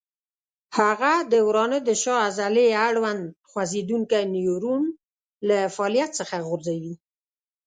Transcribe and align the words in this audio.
هغه 0.77 1.13
د 1.31 1.33
ورانه 1.47 1.79
د 1.87 1.89
شا 2.01 2.15
عضلې 2.27 2.67
اړوند 2.87 3.23
خوځېدونکی 3.49 4.21
نیورون 4.35 4.83
له 5.47 5.57
فعالیت 5.75 6.11
څخه 6.19 6.35
غورځوي. 6.47 6.93